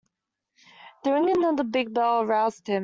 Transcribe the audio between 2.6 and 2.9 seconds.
him.